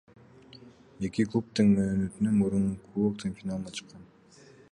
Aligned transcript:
Эки 1.09 1.25
клуб 1.33 1.51
тең 1.59 1.69
мөөнөтүнөн 1.79 2.41
мурун 2.41 2.65
Кубоктун 2.87 3.39
финалына 3.43 3.77
чыккан. 3.81 4.09